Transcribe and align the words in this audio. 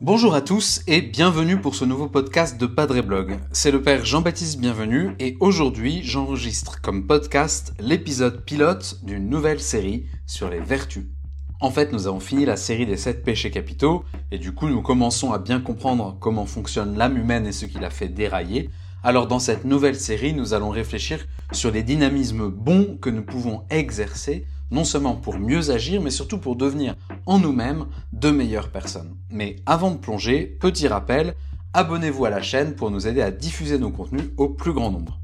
Bonjour 0.00 0.34
à 0.34 0.40
tous 0.40 0.82
et 0.86 1.02
bienvenue 1.02 1.60
pour 1.60 1.74
ce 1.74 1.84
nouveau 1.84 2.08
podcast 2.08 2.60
de 2.60 2.66
Padre 2.66 3.00
Blog. 3.00 3.38
C'est 3.52 3.70
le 3.70 3.80
père 3.80 4.04
Jean-Baptiste 4.04 4.58
Bienvenu 4.58 5.14
et 5.20 5.36
aujourd'hui 5.40 6.00
j'enregistre 6.02 6.80
comme 6.80 7.06
podcast 7.06 7.74
l'épisode 7.78 8.44
pilote 8.44 8.98
d'une 9.04 9.28
nouvelle 9.28 9.60
série 9.60 10.06
sur 10.26 10.50
les 10.50 10.58
vertus. 10.58 11.04
En 11.60 11.70
fait, 11.70 11.92
nous 11.92 12.06
avons 12.06 12.20
fini 12.20 12.44
la 12.44 12.56
série 12.56 12.86
des 12.86 12.96
7 12.96 13.22
péchés 13.22 13.50
capitaux 13.50 14.02
et 14.30 14.38
du 14.38 14.52
coup 14.52 14.68
nous 14.68 14.82
commençons 14.82 15.32
à 15.32 15.38
bien 15.38 15.60
comprendre 15.60 16.16
comment 16.18 16.46
fonctionne 16.46 16.96
l'âme 16.96 17.18
humaine 17.18 17.46
et 17.46 17.52
ce 17.52 17.66
qui 17.66 17.78
la 17.78 17.90
fait 17.90 18.08
dérailler. 18.08 18.70
Alors 19.02 19.26
dans 19.26 19.38
cette 19.38 19.64
nouvelle 19.64 19.96
série, 19.96 20.34
nous 20.34 20.52
allons 20.52 20.68
réfléchir 20.68 21.26
sur 21.52 21.70
les 21.70 21.82
dynamismes 21.82 22.48
bons 22.48 22.98
que 23.00 23.08
nous 23.08 23.22
pouvons 23.22 23.64
exercer 23.70 24.46
non 24.70 24.84
seulement 24.84 25.14
pour 25.14 25.38
mieux 25.38 25.70
agir, 25.70 26.00
mais 26.02 26.10
surtout 26.10 26.38
pour 26.38 26.54
devenir 26.54 26.94
en 27.26 27.38
nous-mêmes 27.38 27.86
de 28.12 28.30
meilleures 28.30 28.68
personnes. 28.68 29.16
Mais 29.30 29.56
avant 29.66 29.90
de 29.90 29.96
plonger, 29.96 30.44
petit 30.60 30.86
rappel, 30.86 31.34
abonnez-vous 31.72 32.26
à 32.26 32.30
la 32.30 32.42
chaîne 32.42 32.74
pour 32.74 32.90
nous 32.90 33.08
aider 33.08 33.22
à 33.22 33.30
diffuser 33.30 33.78
nos 33.78 33.90
contenus 33.90 34.30
au 34.36 34.48
plus 34.48 34.72
grand 34.72 34.90
nombre. 34.90 35.18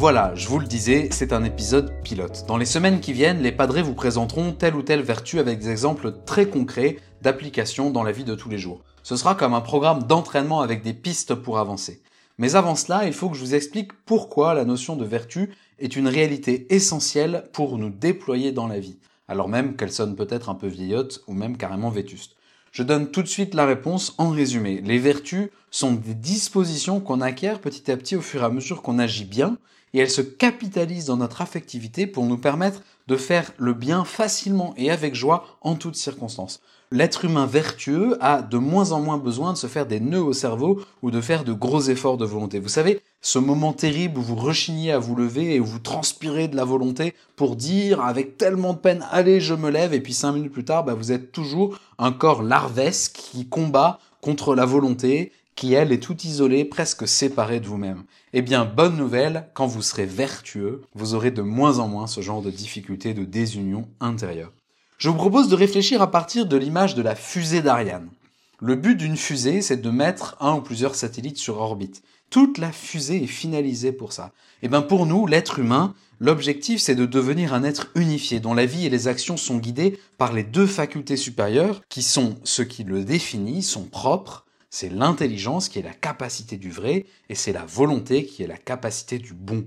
Voilà, 0.00 0.32
je 0.36 0.46
vous 0.46 0.60
le 0.60 0.66
disais, 0.68 1.08
c'est 1.10 1.32
un 1.32 1.42
épisode 1.42 1.92
pilote. 2.04 2.44
Dans 2.46 2.56
les 2.56 2.66
semaines 2.66 3.00
qui 3.00 3.12
viennent, 3.12 3.42
les 3.42 3.50
padrés 3.50 3.82
vous 3.82 3.94
présenteront 3.94 4.52
telle 4.52 4.76
ou 4.76 4.82
telle 4.82 5.02
vertu 5.02 5.40
avec 5.40 5.58
des 5.58 5.70
exemples 5.70 6.12
très 6.24 6.46
concrets 6.46 6.98
d'application 7.20 7.90
dans 7.90 8.04
la 8.04 8.12
vie 8.12 8.22
de 8.22 8.36
tous 8.36 8.48
les 8.48 8.58
jours. 8.58 8.84
Ce 9.02 9.16
sera 9.16 9.34
comme 9.34 9.54
un 9.54 9.60
programme 9.60 10.04
d'entraînement 10.04 10.60
avec 10.60 10.84
des 10.84 10.92
pistes 10.94 11.34
pour 11.34 11.58
avancer. 11.58 12.00
Mais 12.38 12.54
avant 12.54 12.76
cela, 12.76 13.08
il 13.08 13.12
faut 13.12 13.28
que 13.28 13.36
je 13.36 13.40
vous 13.40 13.56
explique 13.56 13.92
pourquoi 14.04 14.54
la 14.54 14.64
notion 14.64 14.94
de 14.94 15.04
vertu 15.04 15.50
est 15.80 15.96
une 15.96 16.06
réalité 16.06 16.72
essentielle 16.72 17.48
pour 17.52 17.76
nous 17.76 17.90
déployer 17.90 18.52
dans 18.52 18.68
la 18.68 18.78
vie, 18.78 19.00
alors 19.26 19.48
même 19.48 19.74
qu'elle 19.74 19.90
sonne 19.90 20.14
peut-être 20.14 20.48
un 20.48 20.54
peu 20.54 20.68
vieillotte 20.68 21.24
ou 21.26 21.34
même 21.34 21.56
carrément 21.56 21.90
vétuste. 21.90 22.36
Je 22.78 22.84
donne 22.84 23.10
tout 23.10 23.24
de 23.24 23.26
suite 23.26 23.54
la 23.54 23.66
réponse 23.66 24.14
en 24.18 24.30
résumé. 24.30 24.80
Les 24.84 25.00
vertus 25.00 25.48
sont 25.68 25.94
des 25.94 26.14
dispositions 26.14 27.00
qu'on 27.00 27.20
acquiert 27.20 27.60
petit 27.60 27.90
à 27.90 27.96
petit 27.96 28.14
au 28.14 28.20
fur 28.20 28.42
et 28.42 28.44
à 28.44 28.50
mesure 28.50 28.82
qu'on 28.82 29.00
agit 29.00 29.24
bien, 29.24 29.58
et 29.94 29.98
elles 29.98 30.08
se 30.08 30.20
capitalisent 30.20 31.06
dans 31.06 31.16
notre 31.16 31.42
affectivité 31.42 32.06
pour 32.06 32.24
nous 32.24 32.38
permettre 32.38 32.84
de 33.08 33.16
faire 33.16 33.50
le 33.56 33.74
bien 33.74 34.04
facilement 34.04 34.74
et 34.76 34.92
avec 34.92 35.16
joie 35.16 35.58
en 35.60 35.74
toutes 35.74 35.96
circonstances. 35.96 36.60
L'être 36.90 37.26
humain 37.26 37.44
vertueux 37.44 38.16
a 38.20 38.40
de 38.40 38.56
moins 38.56 38.92
en 38.92 39.00
moins 39.00 39.18
besoin 39.18 39.52
de 39.52 39.58
se 39.58 39.66
faire 39.66 39.84
des 39.84 40.00
nœuds 40.00 40.22
au 40.22 40.32
cerveau 40.32 40.80
ou 41.02 41.10
de 41.10 41.20
faire 41.20 41.44
de 41.44 41.52
gros 41.52 41.82
efforts 41.82 42.16
de 42.16 42.24
volonté. 42.24 42.60
Vous 42.60 42.68
savez, 42.68 43.02
ce 43.20 43.38
moment 43.38 43.74
terrible 43.74 44.18
où 44.18 44.22
vous 44.22 44.36
rechignez 44.36 44.92
à 44.92 44.98
vous 44.98 45.14
lever 45.14 45.54
et 45.54 45.60
où 45.60 45.66
vous 45.66 45.80
transpirez 45.80 46.48
de 46.48 46.56
la 46.56 46.64
volonté 46.64 47.14
pour 47.36 47.56
dire 47.56 48.00
avec 48.00 48.38
tellement 48.38 48.72
de 48.72 48.78
peine 48.78 49.04
allez 49.10 49.40
je 49.40 49.54
me 49.54 49.70
lève 49.70 49.92
et 49.92 50.00
puis 50.00 50.14
cinq 50.14 50.32
minutes 50.32 50.52
plus 50.52 50.64
tard 50.64 50.84
bah, 50.84 50.94
vous 50.94 51.12
êtes 51.12 51.32
toujours 51.32 51.78
un 51.98 52.12
corps 52.12 52.42
larvesque 52.42 53.20
qui 53.32 53.46
combat 53.46 53.98
contre 54.22 54.54
la 54.54 54.64
volonté 54.64 55.32
qui 55.58 55.74
elle 55.74 55.90
est 55.90 56.00
tout 56.00 56.16
isolée, 56.22 56.64
presque 56.64 57.08
séparée 57.08 57.58
de 57.58 57.66
vous-même. 57.66 58.04
Eh 58.32 58.42
bien, 58.42 58.64
bonne 58.64 58.96
nouvelle, 58.96 59.48
quand 59.54 59.66
vous 59.66 59.82
serez 59.82 60.06
vertueux, 60.06 60.82
vous 60.94 61.14
aurez 61.14 61.32
de 61.32 61.42
moins 61.42 61.80
en 61.80 61.88
moins 61.88 62.06
ce 62.06 62.20
genre 62.20 62.42
de 62.42 62.50
difficultés 62.52 63.12
de 63.12 63.24
désunion 63.24 63.88
intérieure. 63.98 64.52
Je 64.98 65.08
vous 65.08 65.14
propose 65.14 65.48
de 65.48 65.54
réfléchir 65.54 66.02
à 66.02 66.10
partir 66.10 66.46
de 66.46 66.56
l'image 66.56 66.96
de 66.96 67.02
la 67.02 67.14
fusée 67.14 67.62
d'Ariane. 67.62 68.10
Le 68.58 68.74
but 68.74 68.96
d'une 68.96 69.16
fusée, 69.16 69.62
c'est 69.62 69.80
de 69.80 69.90
mettre 69.90 70.36
un 70.40 70.56
ou 70.56 70.60
plusieurs 70.60 70.96
satellites 70.96 71.38
sur 71.38 71.60
orbite. 71.60 72.02
Toute 72.30 72.58
la 72.58 72.72
fusée 72.72 73.22
est 73.22 73.28
finalisée 73.28 73.92
pour 73.92 74.12
ça. 74.12 74.32
Et 74.60 74.66
eh 74.66 74.68
bien 74.68 74.82
pour 74.82 75.06
nous, 75.06 75.28
l'être 75.28 75.60
humain, 75.60 75.94
l'objectif 76.18 76.80
c'est 76.80 76.96
de 76.96 77.06
devenir 77.06 77.54
un 77.54 77.62
être 77.62 77.92
unifié 77.94 78.40
dont 78.40 78.54
la 78.54 78.66
vie 78.66 78.86
et 78.86 78.90
les 78.90 79.06
actions 79.06 79.36
sont 79.36 79.58
guidées 79.58 80.00
par 80.18 80.32
les 80.32 80.42
deux 80.42 80.66
facultés 80.66 81.16
supérieures 81.16 81.80
qui 81.88 82.02
sont 82.02 82.34
ce 82.42 82.62
qui 82.62 82.82
le 82.82 83.04
définit, 83.04 83.62
son 83.62 83.84
propre, 83.84 84.46
c'est 84.68 84.92
l'intelligence 84.92 85.68
qui 85.68 85.78
est 85.78 85.82
la 85.82 85.94
capacité 85.94 86.56
du 86.56 86.72
vrai 86.72 87.06
et 87.28 87.36
c'est 87.36 87.52
la 87.52 87.64
volonté 87.64 88.26
qui 88.26 88.42
est 88.42 88.48
la 88.48 88.58
capacité 88.58 89.20
du 89.20 89.32
bon. 89.32 89.64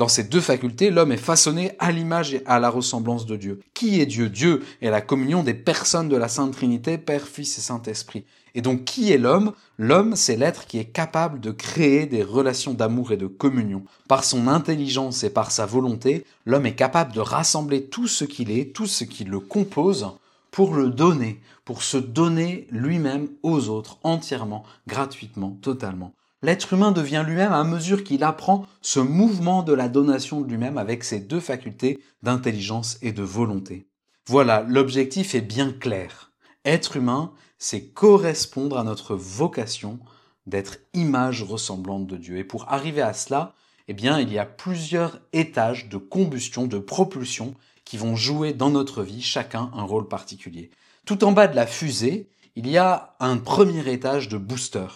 Dans 0.00 0.08
ces 0.08 0.24
deux 0.24 0.40
facultés, 0.40 0.88
l'homme 0.90 1.12
est 1.12 1.18
façonné 1.18 1.72
à 1.78 1.92
l'image 1.92 2.32
et 2.32 2.42
à 2.46 2.58
la 2.58 2.70
ressemblance 2.70 3.26
de 3.26 3.36
Dieu. 3.36 3.60
Qui 3.74 4.00
est 4.00 4.06
Dieu? 4.06 4.30
Dieu 4.30 4.62
est 4.80 4.88
la 4.88 5.02
communion 5.02 5.42
des 5.42 5.52
personnes 5.52 6.08
de 6.08 6.16
la 6.16 6.28
Sainte 6.28 6.54
Trinité, 6.54 6.96
Père, 6.96 7.28
Fils 7.28 7.58
et 7.58 7.60
Saint-Esprit. 7.60 8.24
Et 8.54 8.62
donc 8.62 8.86
qui 8.86 9.12
est 9.12 9.18
l'homme? 9.18 9.52
L'homme, 9.76 10.16
c'est 10.16 10.38
l'être 10.38 10.66
qui 10.66 10.78
est 10.78 10.86
capable 10.86 11.38
de 11.38 11.50
créer 11.50 12.06
des 12.06 12.22
relations 12.22 12.72
d'amour 12.72 13.12
et 13.12 13.18
de 13.18 13.26
communion. 13.26 13.82
Par 14.08 14.24
son 14.24 14.48
intelligence 14.48 15.22
et 15.22 15.28
par 15.28 15.50
sa 15.50 15.66
volonté, 15.66 16.24
l'homme 16.46 16.64
est 16.64 16.74
capable 16.74 17.12
de 17.12 17.20
rassembler 17.20 17.84
tout 17.84 18.06
ce 18.06 18.24
qu'il 18.24 18.50
est, 18.50 18.74
tout 18.74 18.86
ce 18.86 19.04
qui 19.04 19.24
le 19.24 19.38
compose, 19.38 20.08
pour 20.50 20.72
le 20.72 20.88
donner, 20.88 21.42
pour 21.66 21.82
se 21.82 21.98
donner 21.98 22.66
lui-même 22.70 23.28
aux 23.42 23.68
autres, 23.68 23.98
entièrement, 24.02 24.64
gratuitement, 24.86 25.58
totalement 25.60 26.14
l'être 26.42 26.72
humain 26.72 26.92
devient 26.92 27.24
lui-même 27.26 27.52
à 27.52 27.64
mesure 27.64 28.04
qu'il 28.04 28.24
apprend 28.24 28.66
ce 28.80 29.00
mouvement 29.00 29.62
de 29.62 29.72
la 29.72 29.88
donation 29.88 30.40
de 30.40 30.48
lui-même 30.48 30.78
avec 30.78 31.04
ses 31.04 31.20
deux 31.20 31.40
facultés 31.40 32.02
d'intelligence 32.22 32.98
et 33.02 33.12
de 33.12 33.22
volonté. 33.22 33.86
Voilà, 34.26 34.64
l'objectif 34.66 35.34
est 35.34 35.40
bien 35.40 35.72
clair. 35.72 36.30
Être 36.64 36.96
humain, 36.96 37.32
c'est 37.58 37.86
correspondre 37.86 38.78
à 38.78 38.84
notre 38.84 39.14
vocation 39.16 39.98
d'être 40.46 40.78
image 40.94 41.42
ressemblante 41.42 42.06
de 42.06 42.16
Dieu. 42.16 42.38
Et 42.38 42.44
pour 42.44 42.68
arriver 42.68 43.02
à 43.02 43.12
cela, 43.12 43.54
eh 43.88 43.92
bien, 43.92 44.20
il 44.20 44.32
y 44.32 44.38
a 44.38 44.46
plusieurs 44.46 45.20
étages 45.32 45.88
de 45.88 45.96
combustion, 45.96 46.66
de 46.66 46.78
propulsion 46.78 47.54
qui 47.84 47.96
vont 47.96 48.14
jouer 48.14 48.52
dans 48.52 48.70
notre 48.70 49.02
vie, 49.02 49.20
chacun 49.20 49.70
un 49.74 49.82
rôle 49.82 50.06
particulier. 50.06 50.70
Tout 51.06 51.24
en 51.24 51.32
bas 51.32 51.48
de 51.48 51.56
la 51.56 51.66
fusée, 51.66 52.28
il 52.54 52.68
y 52.68 52.78
a 52.78 53.16
un 53.20 53.36
premier 53.36 53.90
étage 53.90 54.28
de 54.28 54.38
booster. 54.38 54.86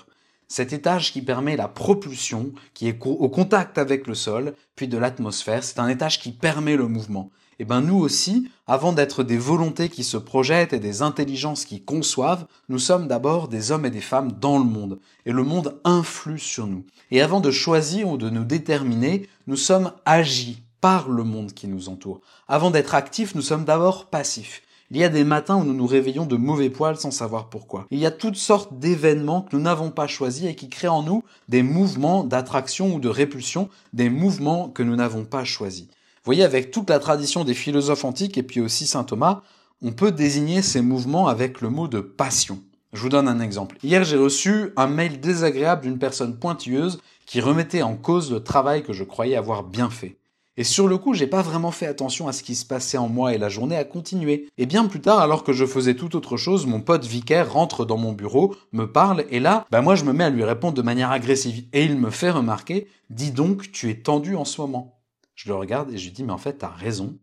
Cet 0.54 0.72
étage 0.72 1.12
qui 1.12 1.20
permet 1.20 1.56
la 1.56 1.66
propulsion, 1.66 2.52
qui 2.74 2.86
est 2.86 2.96
au 3.04 3.28
contact 3.28 3.76
avec 3.76 4.06
le 4.06 4.14
sol, 4.14 4.54
puis 4.76 4.86
de 4.86 4.96
l'atmosphère, 4.96 5.64
c'est 5.64 5.80
un 5.80 5.88
étage 5.88 6.20
qui 6.20 6.30
permet 6.30 6.76
le 6.76 6.86
mouvement. 6.86 7.32
Et 7.58 7.62
eh 7.62 7.64
ben 7.64 7.80
nous 7.80 7.98
aussi, 7.98 8.48
avant 8.68 8.92
d'être 8.92 9.24
des 9.24 9.36
volontés 9.36 9.88
qui 9.88 10.04
se 10.04 10.16
projettent 10.16 10.72
et 10.72 10.78
des 10.78 11.02
intelligences 11.02 11.64
qui 11.64 11.82
conçoivent, 11.82 12.46
nous 12.68 12.78
sommes 12.78 13.08
d'abord 13.08 13.48
des 13.48 13.72
hommes 13.72 13.84
et 13.84 13.90
des 13.90 14.00
femmes 14.00 14.30
dans 14.30 14.58
le 14.58 14.64
monde. 14.64 15.00
Et 15.26 15.32
le 15.32 15.42
monde 15.42 15.80
influe 15.82 16.38
sur 16.38 16.68
nous. 16.68 16.84
Et 17.10 17.20
avant 17.20 17.40
de 17.40 17.50
choisir 17.50 18.08
ou 18.08 18.16
de 18.16 18.30
nous 18.30 18.44
déterminer, 18.44 19.28
nous 19.48 19.56
sommes 19.56 19.90
agis 20.04 20.62
par 20.80 21.08
le 21.08 21.24
monde 21.24 21.52
qui 21.52 21.66
nous 21.66 21.88
entoure. 21.88 22.20
Avant 22.46 22.70
d'être 22.70 22.94
actifs, 22.94 23.34
nous 23.34 23.42
sommes 23.42 23.64
d'abord 23.64 24.06
passifs. 24.06 24.62
Il 24.90 24.98
y 24.98 25.04
a 25.04 25.08
des 25.08 25.24
matins 25.24 25.56
où 25.56 25.64
nous 25.64 25.72
nous 25.72 25.86
réveillons 25.86 26.26
de 26.26 26.36
mauvais 26.36 26.70
poils 26.70 26.96
sans 26.96 27.10
savoir 27.10 27.48
pourquoi. 27.48 27.86
Il 27.90 27.98
y 27.98 28.06
a 28.06 28.10
toutes 28.10 28.36
sortes 28.36 28.78
d'événements 28.78 29.42
que 29.42 29.56
nous 29.56 29.62
n'avons 29.62 29.90
pas 29.90 30.06
choisis 30.06 30.44
et 30.44 30.54
qui 30.54 30.68
créent 30.68 30.88
en 30.88 31.02
nous 31.02 31.24
des 31.48 31.62
mouvements 31.62 32.22
d'attraction 32.22 32.94
ou 32.94 33.00
de 33.00 33.08
répulsion, 33.08 33.70
des 33.92 34.10
mouvements 34.10 34.68
que 34.68 34.82
nous 34.82 34.96
n'avons 34.96 35.24
pas 35.24 35.44
choisis. 35.44 35.84
Vous 35.86 36.30
voyez, 36.30 36.44
avec 36.44 36.70
toute 36.70 36.90
la 36.90 36.98
tradition 36.98 37.44
des 37.44 37.54
philosophes 37.54 38.04
antiques 38.04 38.38
et 38.38 38.42
puis 38.42 38.60
aussi 38.60 38.86
saint 38.86 39.04
Thomas, 39.04 39.42
on 39.82 39.92
peut 39.92 40.12
désigner 40.12 40.62
ces 40.62 40.80
mouvements 40.80 41.28
avec 41.28 41.60
le 41.60 41.70
mot 41.70 41.88
de 41.88 42.00
passion. 42.00 42.60
Je 42.92 43.00
vous 43.00 43.08
donne 43.08 43.28
un 43.28 43.40
exemple. 43.40 43.76
Hier, 43.82 44.04
j'ai 44.04 44.16
reçu 44.16 44.70
un 44.76 44.86
mail 44.86 45.20
désagréable 45.20 45.82
d'une 45.82 45.98
personne 45.98 46.38
pointilleuse 46.38 47.00
qui 47.26 47.40
remettait 47.40 47.82
en 47.82 47.96
cause 47.96 48.30
le 48.30 48.42
travail 48.42 48.82
que 48.82 48.92
je 48.92 49.04
croyais 49.04 49.36
avoir 49.36 49.64
bien 49.64 49.90
fait. 49.90 50.16
Et 50.56 50.62
sur 50.62 50.86
le 50.86 50.98
coup, 50.98 51.14
j'ai 51.14 51.26
pas 51.26 51.42
vraiment 51.42 51.72
fait 51.72 51.86
attention 51.86 52.28
à 52.28 52.32
ce 52.32 52.44
qui 52.44 52.54
se 52.54 52.64
passait 52.64 52.96
en 52.96 53.08
moi 53.08 53.34
et 53.34 53.38
la 53.38 53.48
journée 53.48 53.76
a 53.76 53.84
continué. 53.84 54.48
Et 54.56 54.66
bien 54.66 54.86
plus 54.86 55.00
tard, 55.00 55.18
alors 55.18 55.42
que 55.42 55.52
je 55.52 55.66
faisais 55.66 55.96
tout 55.96 56.14
autre 56.14 56.36
chose, 56.36 56.66
mon 56.66 56.80
pote 56.80 57.04
vicaire 57.04 57.52
rentre 57.52 57.84
dans 57.84 57.96
mon 57.96 58.12
bureau, 58.12 58.54
me 58.70 58.84
parle, 58.84 59.24
et 59.30 59.40
là, 59.40 59.66
bah 59.72 59.82
moi 59.82 59.96
je 59.96 60.04
me 60.04 60.12
mets 60.12 60.24
à 60.24 60.30
lui 60.30 60.44
répondre 60.44 60.74
de 60.74 60.82
manière 60.82 61.10
agressive. 61.10 61.64
Et 61.72 61.84
il 61.84 61.98
me 61.98 62.10
fait 62.10 62.30
remarquer, 62.30 62.86
dis 63.10 63.32
donc, 63.32 63.72
tu 63.72 63.90
es 63.90 63.96
tendu 63.96 64.36
en 64.36 64.44
ce 64.44 64.60
moment. 64.60 65.00
Je 65.34 65.48
le 65.48 65.56
regarde 65.56 65.90
et 65.90 65.98
je 65.98 66.04
lui 66.04 66.12
dis, 66.12 66.22
mais 66.22 66.32
en 66.32 66.38
fait, 66.38 66.58
t'as 66.58 66.68
raison. 66.68 67.18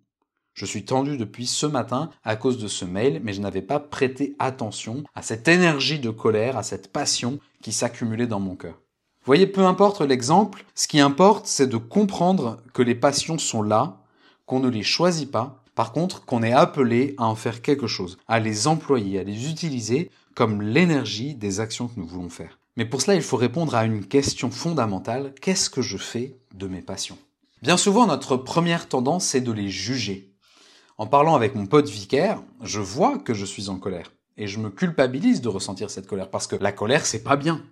Je 0.54 0.66
suis 0.66 0.84
tendu 0.84 1.16
depuis 1.16 1.48
ce 1.48 1.66
matin 1.66 2.10
à 2.26 2.36
cause 2.36 2.58
de 2.58 2.68
ce 2.68 2.84
mail, 2.84 3.22
mais 3.24 3.32
je 3.32 3.40
n'avais 3.40 3.62
pas 3.62 3.80
prêté 3.80 4.36
attention 4.40 5.04
à 5.16 5.22
cette 5.22 5.48
énergie 5.48 6.00
de 6.00 6.10
colère, 6.10 6.58
à 6.58 6.64
cette 6.64 6.92
passion 6.92 7.40
qui 7.62 7.72
s'accumulait 7.72 8.28
dans 8.28 8.42
mon 8.42 8.58
cœur. 8.58 8.82
Vous 9.24 9.28
voyez, 9.28 9.46
peu 9.46 9.64
importe 9.68 10.02
l'exemple, 10.02 10.66
ce 10.74 10.88
qui 10.88 11.00
importe, 11.00 11.46
c'est 11.46 11.68
de 11.68 11.78
comprendre 11.78 12.58
que 12.74 12.82
les 12.82 12.96
passions 12.96 13.38
sont 13.38 13.62
là, 13.62 14.02
qu'on 14.48 14.60
ne 14.60 14.68
les 14.68 14.82
choisit 14.82 15.30
pas, 15.30 15.64
par 15.76 15.92
contre, 15.92 16.26
qu'on 16.26 16.42
est 16.42 16.54
appelé 16.54 17.14
à 17.20 17.28
en 17.28 17.36
faire 17.36 17.62
quelque 17.62 17.86
chose, 17.86 18.18
à 18.28 18.40
les 18.40 18.66
employer, 18.66 19.20
à 19.20 19.24
les 19.24 19.48
utiliser 19.48 20.10
comme 20.34 20.64
l'énergie 20.64 21.36
des 21.36 21.60
actions 21.60 21.88
que 21.88 22.00
nous 22.00 22.08
voulons 22.08 22.30
faire. 22.30 22.58
Mais 22.78 22.86
pour 22.86 23.00
cela, 23.00 23.14
il 23.14 23.22
faut 23.22 23.38
répondre 23.38 23.76
à 23.76 23.86
une 23.86 24.08
question 24.08 24.50
fondamentale, 24.50 25.36
qu'est-ce 25.40 25.70
que 25.70 25.84
je 25.84 25.98
fais 25.98 26.36
de 26.56 26.66
mes 26.66 26.82
passions? 26.82 27.20
Bien 27.62 27.78
souvent, 27.78 28.08
notre 28.08 28.38
première 28.38 28.90
tendance, 28.90 29.26
c'est 29.26 29.42
de 29.42 29.52
les 29.52 29.70
juger. 29.70 30.34
En 30.98 31.06
parlant 31.06 31.36
avec 31.36 31.54
mon 31.54 31.68
pote 31.68 31.90
vicaire, 31.90 32.42
je 32.64 32.80
vois 32.80 33.20
que 33.20 33.36
je 33.36 33.46
suis 33.46 33.70
en 33.70 33.78
colère. 33.78 34.12
Et 34.38 34.48
je 34.48 34.58
me 34.58 34.72
culpabilise 34.72 35.42
de 35.42 35.48
ressentir 35.48 35.92
cette 35.92 36.08
colère 36.08 36.32
parce 36.32 36.48
que 36.48 36.56
la 36.56 36.72
colère, 36.72 37.06
c'est 37.06 37.22
pas 37.22 37.36
bien. 37.36 37.64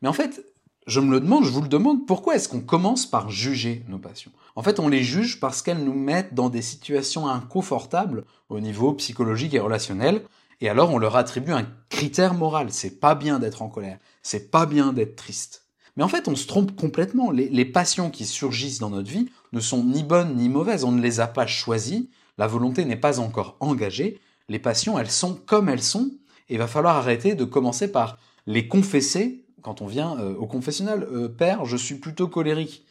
Mais 0.00 0.08
en 0.08 0.12
fait, 0.12 0.44
je 0.86 1.00
me 1.00 1.10
le 1.10 1.20
demande, 1.20 1.44
je 1.44 1.50
vous 1.50 1.62
le 1.62 1.68
demande, 1.68 2.06
pourquoi 2.06 2.34
est-ce 2.34 2.48
qu'on 2.48 2.60
commence 2.60 3.06
par 3.06 3.30
juger 3.30 3.84
nos 3.88 3.98
passions 3.98 4.32
En 4.56 4.62
fait, 4.62 4.80
on 4.80 4.88
les 4.88 5.02
juge 5.02 5.38
parce 5.40 5.62
qu'elles 5.62 5.84
nous 5.84 5.94
mettent 5.94 6.34
dans 6.34 6.48
des 6.48 6.62
situations 6.62 7.28
inconfortables 7.28 8.24
au 8.48 8.60
niveau 8.60 8.92
psychologique 8.94 9.54
et 9.54 9.60
relationnel, 9.60 10.22
et 10.60 10.68
alors 10.68 10.92
on 10.92 10.98
leur 10.98 11.16
attribue 11.16 11.52
un 11.52 11.66
critère 11.88 12.34
moral. 12.34 12.68
C'est 12.70 13.00
pas 13.00 13.14
bien 13.14 13.38
d'être 13.38 13.62
en 13.62 13.68
colère, 13.68 13.98
c'est 14.22 14.50
pas 14.50 14.66
bien 14.66 14.92
d'être 14.92 15.16
triste. 15.16 15.62
Mais 15.96 16.04
en 16.04 16.08
fait, 16.08 16.28
on 16.28 16.36
se 16.36 16.46
trompe 16.46 16.74
complètement. 16.74 17.30
Les, 17.30 17.64
passions 17.64 18.10
qui 18.10 18.24
surgissent 18.24 18.78
dans 18.78 18.90
notre 18.90 19.10
vie 19.10 19.28
ne 19.52 19.60
sont 19.60 19.84
ni 19.84 20.02
bonnes 20.02 20.36
ni 20.36 20.48
mauvaises. 20.48 20.84
On 20.84 20.92
ne 20.92 21.02
les 21.02 21.20
a 21.20 21.26
pas 21.26 21.46
choisies. 21.46 22.08
La 22.38 22.46
volonté 22.46 22.84
n'est 22.84 22.96
pas 22.96 23.20
encore 23.20 23.56
engagée. 23.60 24.18
Les 24.48 24.58
passions, 24.58 24.98
elles 24.98 25.10
sont 25.10 25.34
comme 25.34 25.68
elles 25.68 25.82
sont. 25.82 26.10
Et 26.48 26.54
il 26.54 26.58
va 26.58 26.66
falloir 26.66 26.96
arrêter 26.96 27.34
de 27.34 27.44
commencer 27.44 27.92
par 27.92 28.18
les 28.46 28.68
confesser 28.68 29.44
quand 29.62 29.80
on 29.80 29.86
vient 29.86 30.18
euh, 30.18 30.34
au 30.34 30.46
confessionnal. 30.46 31.06
Euh, 31.12 31.28
Père, 31.28 31.64
je 31.64 31.76
suis 31.76 31.94
plutôt 31.96 32.28
colérique. 32.28 32.84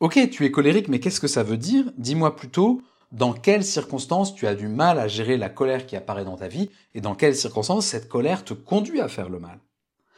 Ok, 0.00 0.18
tu 0.30 0.44
es 0.44 0.50
colérique, 0.50 0.88
mais 0.88 1.00
qu'est-ce 1.00 1.20
que 1.20 1.28
ça 1.28 1.42
veut 1.42 1.56
dire? 1.56 1.84
Dis-moi 1.98 2.34
plutôt 2.34 2.82
dans 3.12 3.34
quelles 3.34 3.64
circonstances 3.64 4.34
tu 4.34 4.46
as 4.46 4.54
du 4.54 4.68
mal 4.68 4.98
à 4.98 5.06
gérer 5.06 5.36
la 5.36 5.50
colère 5.50 5.86
qui 5.86 5.96
apparaît 5.96 6.24
dans 6.24 6.36
ta 6.36 6.48
vie 6.48 6.70
et 6.94 7.00
dans 7.00 7.14
quelles 7.14 7.36
circonstances 7.36 7.86
cette 7.86 8.08
colère 8.08 8.42
te 8.44 8.54
conduit 8.54 9.00
à 9.00 9.08
faire 9.08 9.28
le 9.28 9.38
mal? 9.38 9.58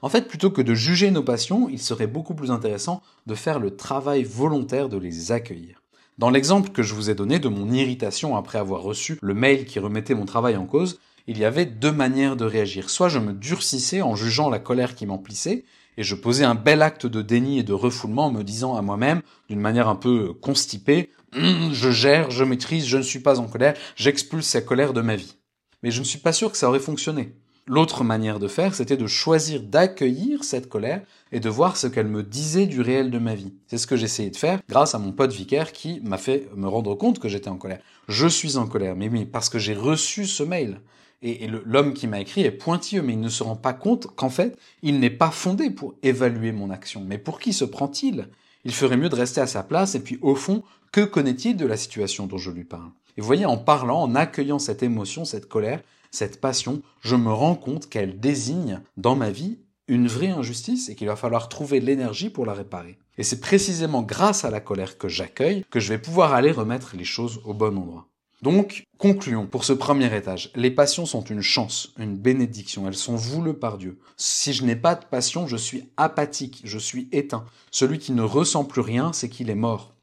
En 0.01 0.09
fait, 0.09 0.29
plutôt 0.29 0.51
que 0.51 0.63
de 0.63 0.75
juger 0.75 1.11
nos 1.11 1.23
passions, 1.23 1.69
il 1.69 1.81
serait 1.81 2.07
beaucoup 2.07 2.35
plus 2.35 2.51
intéressant 2.51 3.03
de 3.27 3.35
faire 3.35 3.59
le 3.59 3.75
travail 3.75 4.23
volontaire 4.23 4.89
de 4.89 4.99
les 4.99 5.33
accueillir. 5.33 5.83
Dans 6.19 6.31
l'exemple 6.31 6.71
que 6.71 6.83
je 6.83 6.95
vous 6.95 7.11
ai 7.11 7.15
donné 7.15 7.41
de 7.41 7.49
mon 7.49 7.73
irritation 7.73 8.37
après 8.37 8.59
avoir 8.59 8.83
reçu 8.83 9.19
le 9.21 9.35
mail 9.35 9.65
qui 9.65 9.81
remettait 9.81 10.15
mon 10.15 10.27
travail 10.27 10.57
en 10.57 10.67
cause, 10.67 11.01
il 11.27 11.39
y 11.39 11.45
avait 11.45 11.67
deux 11.67 11.91
manières 11.91 12.37
de 12.37 12.45
réagir. 12.45 12.91
Soit 12.91 13.09
je 13.09 13.19
me 13.19 13.33
durcissais 13.33 14.03
en 14.03 14.15
jugeant 14.15 14.51
la 14.51 14.59
colère 14.59 14.95
qui 14.95 15.07
m'emplissait, 15.07 15.65
et 15.97 16.03
je 16.03 16.15
posais 16.15 16.45
un 16.45 16.55
bel 16.55 16.83
acte 16.83 17.07
de 17.07 17.23
déni 17.23 17.59
et 17.59 17.63
de 17.63 17.73
refoulement 17.73 18.27
en 18.27 18.33
me 18.33 18.43
disant 18.43 18.77
à 18.77 18.83
moi-même, 18.83 19.23
d'une 19.49 19.61
manière 19.61 19.89
un 19.89 19.97
peu 19.97 20.33
constipée, 20.35 21.11
hum, 21.37 21.71
je 21.73 21.91
gère, 21.91 22.31
je 22.31 22.45
maîtrise, 22.45 22.87
je 22.87 22.99
ne 22.99 23.03
suis 23.03 23.21
pas 23.21 23.41
en 23.41 23.47
colère, 23.47 23.75
j'expulse 23.97 24.47
cette 24.47 24.67
colère 24.67 24.93
de 24.93 25.01
ma 25.01 25.17
vie. 25.17 25.37
Mais 25.83 25.91
je 25.91 26.01
ne 26.01 26.05
suis 26.05 26.19
pas 26.19 26.33
sûr 26.33 26.51
que 26.51 26.57
ça 26.57 26.69
aurait 26.69 26.81
fonctionné. 26.81 27.35
L'autre 27.67 28.05
manière 28.05 28.41
de 28.41 28.49
faire, 28.49 28.75
c'était 28.75 28.99
de 28.99 29.07
choisir 29.07 29.63
d'accueillir 29.63 30.45
cette 30.45 30.69
colère 30.69 31.01
et 31.33 31.41
de 31.41 31.49
voir 31.49 31.79
ce 31.79 31.87
qu'elle 31.87 32.09
me 32.09 32.23
disait 32.23 32.67
du 32.67 32.83
réel 32.83 33.11
de 33.11 33.19
ma 33.19 33.35
vie. 33.35 33.55
C'est 33.69 33.79
ce 33.79 33.87
que 33.87 33.97
j'essayais 33.97 34.29
de 34.29 34.37
faire 34.37 34.61
grâce 34.69 34.95
à 34.95 34.99
mon 34.99 35.13
pote 35.13 35.33
vicaire 35.33 35.73
qui 35.73 36.01
m'a 36.03 36.19
fait 36.19 36.47
me 36.55 36.69
rendre 36.69 36.95
compte 36.95 37.19
que 37.19 37.29
j'étais 37.29 37.49
en 37.49 37.57
colère. 37.57 37.81
Je 38.07 38.27
suis 38.27 38.59
en 38.59 38.67
colère, 38.67 38.97
mais 38.97 39.09
oui, 39.09 39.25
parce 39.25 39.49
que 39.49 39.59
j'ai 39.59 39.73
reçu 39.73 40.27
ce 40.27 40.43
mail. 40.43 40.81
Et, 41.27 41.49
l'homme 41.49 41.95
qui 41.95 42.07
m'a 42.07 42.21
écrit 42.21 42.43
est 42.43 42.51
pointilleux, 42.51 43.01
mais 43.01 43.15
il 43.15 43.21
ne 43.21 43.31
se 43.31 43.43
rend 43.43 43.57
pas 43.57 43.73
compte 43.73 44.09
qu'en 44.15 44.29
fait, 44.29 44.59
il 44.83 45.01
n'est 45.01 45.09
pas 45.09 45.31
fondé 45.31 45.71
pour 45.71 45.95
évaluer 46.03 46.53
mon 46.53 46.69
action. 46.71 47.03
Mais 47.03 47.17
pour 47.17 47.41
qui 47.41 47.55
se 47.55 47.65
prend-il? 47.65 48.29
Il 48.65 48.73
ferait 48.73 48.99
mieux 48.99 49.09
de 49.09 49.15
rester 49.15 49.41
à 49.41 49.47
sa 49.47 49.63
place, 49.63 49.95
et 49.95 50.01
puis 50.01 50.19
au 50.21 50.35
fond, 50.35 50.63
que 50.93 51.01
connaît-il 51.01 51.57
de 51.57 51.67
la 51.67 51.79
situation 51.79 52.27
dont 52.27 52.37
je 52.37 52.51
lui 52.51 52.65
parle? 52.65 52.91
Et 53.17 53.23
vous 53.23 53.27
voyez, 53.27 53.47
en 53.47 53.57
parlant, 53.57 54.03
en 54.03 54.15
accueillant 54.15 54.59
cette 54.59 54.83
émotion, 54.83 55.25
cette 55.25 55.49
colère, 55.49 55.81
cette 56.11 56.41
passion, 56.41 56.83
je 57.01 57.17
me 57.17 57.33
rends 57.33 57.57
compte 57.57 57.89
qu'elle 57.89 58.21
désigne 58.21 58.81
dans 58.99 59.17
ma 59.17 59.31
vie 59.31 59.59
une 59.89 60.09
vraie 60.09 60.31
injustice 60.31 60.89
et 60.89 60.95
qu'il 60.95 61.07
va 61.07 61.17
falloir 61.17 61.49
trouver 61.49 61.81
l'énergie 61.81 62.31
pour 62.31 62.47
la 62.47 62.55
réparer. 62.55 62.99
Et 63.17 63.23
c'est 63.23 63.41
précisément 63.41 64.03
grâce 64.03 64.45
à 64.45 64.51
la 64.51 64.61
colère 64.61 64.99
que 64.99 65.09
j'accueille 65.09 65.65
que 65.71 65.81
je 65.81 65.89
vais 65.89 65.99
pouvoir 65.99 66.35
aller 66.35 66.51
remettre 66.51 66.97
les 66.97 67.05
choses 67.05 67.41
au 67.45 67.55
bon 67.55 67.77
endroit. 67.79 68.09
Donc, 68.45 68.85
concluons 68.99 69.47
pour 69.47 69.65
ce 69.65 69.73
premier 69.73 70.15
étage. 70.15 70.51
Les 70.55 70.71
passions 70.71 71.07
sont 71.07 71.25
une 71.25 71.41
chance, 71.41 71.95
une 71.99 72.19
bénédiction. 72.19 72.87
Elles 72.87 72.95
sont 72.95 73.17
voulues 73.17 73.55
par 73.55 73.79
Dieu. 73.79 73.99
Si 74.19 74.53
je 74.53 74.65
n'ai 74.65 74.77
pas 74.77 74.97
de 74.97 75.07
passion, 75.07 75.47
je 75.47 75.57
suis 75.57 75.89
apathique, 75.97 76.61
je 76.63 76.79
suis 76.79 77.09
éteint. 77.11 77.47
Celui 77.71 77.99
qui 77.99 78.13
ne 78.13 78.21
ressent 78.21 78.65
plus 78.65 78.83
rien, 78.83 79.15
c'est 79.15 79.31
qu'il 79.31 79.49
est 79.49 79.55
mort. 79.55 79.95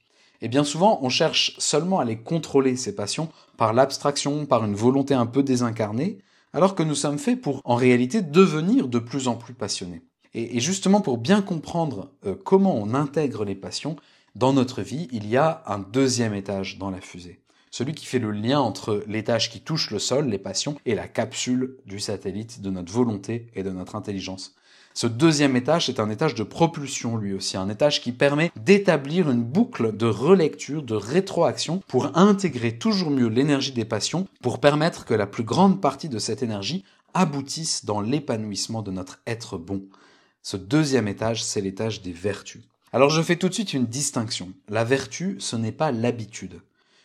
Et 0.41 0.47
bien 0.47 0.63
souvent, 0.63 0.97
on 1.03 1.09
cherche 1.09 1.53
seulement 1.59 1.99
à 1.99 2.03
les 2.03 2.17
contrôler, 2.17 2.77
ces 2.77 2.95
passions, 2.95 3.29
par 3.57 3.73
l'abstraction, 3.73 4.47
par 4.47 4.65
une 4.65 4.73
volonté 4.73 5.13
un 5.13 5.27
peu 5.27 5.43
désincarnée, 5.43 6.17
alors 6.51 6.73
que 6.73 6.81
nous 6.81 6.95
sommes 6.95 7.19
faits 7.19 7.39
pour, 7.39 7.61
en 7.63 7.75
réalité, 7.75 8.23
devenir 8.23 8.88
de 8.88 8.97
plus 8.97 9.27
en 9.27 9.35
plus 9.35 9.53
passionnés. 9.53 10.01
Et, 10.33 10.59
justement, 10.59 11.01
pour 11.01 11.19
bien 11.19 11.43
comprendre 11.43 12.09
euh, 12.25 12.33
comment 12.43 12.75
on 12.75 12.95
intègre 12.95 13.45
les 13.45 13.53
passions 13.53 13.97
dans 14.33 14.51
notre 14.51 14.81
vie, 14.81 15.09
il 15.11 15.29
y 15.29 15.38
a 15.38 15.61
un 15.67 15.77
deuxième 15.77 16.33
étage 16.33 16.79
dans 16.79 16.89
la 16.89 17.01
fusée 17.01 17.41
celui 17.71 17.94
qui 17.94 18.06
fait 18.06 18.19
le 18.19 18.31
lien 18.31 18.59
entre 18.59 19.03
l'étage 19.07 19.50
qui 19.50 19.62
touche 19.62 19.89
le 19.89 20.00
sol, 20.00 20.27
les 20.27 20.38
passions, 20.38 20.75
et 20.85 20.94
la 20.94 21.07
capsule 21.07 21.77
du 21.85 22.00
satellite 22.00 22.62
de 22.62 22.69
notre 22.69 22.91
volonté 22.91 23.47
et 23.56 23.63
de 23.63 23.71
notre 23.71 23.95
intelligence. 23.95 24.53
Ce 24.94 25.07
deuxième 25.07 25.56
étage 25.56 25.88
est 25.88 26.01
un 26.01 26.09
étage 26.09 26.35
de 26.35 26.44
propulsion 26.44 27.15
lui 27.15 27.33
aussi, 27.33 27.56
un 27.56 27.69
étage 27.69 28.01
qui 28.01 28.12
permet 28.12 28.51
d'établir 28.57 29.31
une 29.31 29.44
boucle 29.44 29.95
de 29.95 30.06
relecture, 30.06 30.83
de 30.83 30.95
rétroaction 30.95 31.81
pour 31.88 32.18
intégrer 32.18 32.77
toujours 32.77 33.09
mieux 33.09 33.27
l'énergie 33.27 33.71
des 33.71 33.85
passions, 33.85 34.27
pour 34.41 34.59
permettre 34.59 35.06
que 35.06 35.13
la 35.13 35.27
plus 35.27 35.45
grande 35.45 35.79
partie 35.79 36.09
de 36.09 36.19
cette 36.19 36.44
énergie 36.44 36.83
aboutisse 37.13 37.85
dans 37.85 38.01
l'épanouissement 38.01 38.81
de 38.81 38.91
notre 38.91 39.21
être 39.25 39.57
bon. 39.57 39.83
Ce 40.44 40.57
deuxième 40.57 41.07
étage, 41.07 41.44
c'est 41.44 41.62
l'étage 41.62 42.01
des 42.01 42.12
vertus. 42.12 42.62
Alors 42.91 43.09
je 43.09 43.21
fais 43.21 43.38
tout 43.38 43.47
de 43.47 43.53
suite 43.53 43.74
une 43.74 43.85
distinction. 43.85 44.51
La 44.67 44.83
vertu, 44.83 45.38
ce 45.39 45.56
n'est 45.56 45.71
pas 45.71 45.94
l'habitude. 45.94 46.59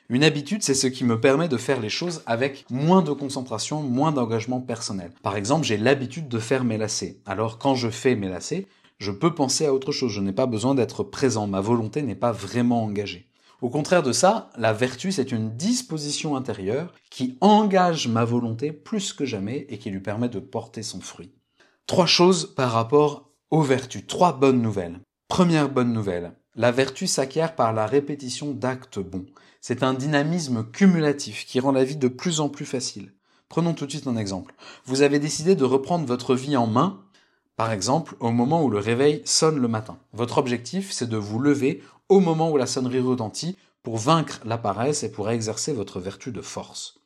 Une 0.08 0.22
habitude, 0.22 0.62
c'est 0.62 0.74
ce 0.74 0.86
qui 0.86 1.04
me 1.04 1.20
permet 1.20 1.48
de 1.48 1.56
faire 1.56 1.80
les 1.80 1.88
choses 1.88 2.22
avec 2.26 2.64
moins 2.70 3.02
de 3.02 3.10
concentration, 3.10 3.82
moins 3.82 4.12
d'engagement 4.12 4.60
personnel. 4.60 5.10
Par 5.22 5.36
exemple, 5.36 5.66
j'ai 5.66 5.76
l'habitude 5.76 6.28
de 6.28 6.38
faire 6.38 6.62
mes 6.62 6.78
lacets. 6.78 7.18
Alors 7.26 7.58
quand 7.58 7.74
je 7.74 7.88
fais 7.88 8.14
mes 8.14 8.28
lacets, 8.28 8.66
je 8.98 9.10
peux 9.10 9.34
penser 9.34 9.66
à 9.66 9.74
autre 9.74 9.90
chose. 9.90 10.12
Je 10.12 10.20
n'ai 10.20 10.32
pas 10.32 10.46
besoin 10.46 10.76
d'être 10.76 11.02
présent. 11.02 11.48
Ma 11.48 11.60
volonté 11.60 12.02
n'est 12.02 12.14
pas 12.14 12.30
vraiment 12.30 12.84
engagée. 12.84 13.26
Au 13.60 13.68
contraire 13.68 14.04
de 14.04 14.12
ça, 14.12 14.50
la 14.56 14.72
vertu, 14.72 15.10
c'est 15.10 15.32
une 15.32 15.56
disposition 15.56 16.36
intérieure 16.36 16.94
qui 17.10 17.36
engage 17.40 18.06
ma 18.06 18.24
volonté 18.24 18.70
plus 18.70 19.12
que 19.12 19.24
jamais 19.24 19.66
et 19.70 19.78
qui 19.78 19.90
lui 19.90 20.00
permet 20.00 20.28
de 20.28 20.38
porter 20.38 20.84
son 20.84 21.00
fruit. 21.00 21.32
Trois 21.88 22.06
choses 22.06 22.54
par 22.54 22.70
rapport 22.70 23.30
aux 23.50 23.62
vertus. 23.62 24.06
Trois 24.06 24.38
bonnes 24.38 24.62
nouvelles. 24.62 25.00
Première 25.26 25.68
bonne 25.68 25.92
nouvelle. 25.92 26.32
La 26.54 26.70
vertu 26.70 27.08
s'acquiert 27.08 27.56
par 27.56 27.72
la 27.72 27.86
répétition 27.86 28.52
d'actes 28.52 29.00
bons. 29.00 29.26
C'est 29.68 29.82
un 29.82 29.94
dynamisme 29.94 30.62
cumulatif 30.62 31.44
qui 31.44 31.58
rend 31.58 31.72
la 31.72 31.82
vie 31.82 31.96
de 31.96 32.06
plus 32.06 32.38
en 32.38 32.48
plus 32.48 32.64
facile. 32.64 33.12
Prenons 33.48 33.74
tout 33.74 33.84
de 33.84 33.90
suite 33.90 34.06
un 34.06 34.16
exemple. 34.16 34.54
Vous 34.84 35.02
avez 35.02 35.18
décidé 35.18 35.56
de 35.56 35.64
reprendre 35.64 36.06
votre 36.06 36.36
vie 36.36 36.56
en 36.56 36.68
main, 36.68 37.02
par 37.56 37.72
exemple 37.72 38.14
au 38.20 38.30
moment 38.30 38.62
où 38.62 38.70
le 38.70 38.78
réveil 38.78 39.22
sonne 39.24 39.58
le 39.58 39.66
matin. 39.66 39.98
Votre 40.12 40.38
objectif, 40.38 40.92
c'est 40.92 41.08
de 41.08 41.16
vous 41.16 41.40
lever 41.40 41.82
au 42.08 42.20
moment 42.20 42.52
où 42.52 42.56
la 42.56 42.66
sonnerie 42.66 43.00
retentit 43.00 43.56
pour 43.82 43.96
vaincre 43.96 44.38
la 44.44 44.56
paresse 44.56 45.02
et 45.02 45.10
pour 45.10 45.30
exercer 45.30 45.72
votre 45.72 45.98
vertu 45.98 46.30
de 46.30 46.42
force. 46.42 47.00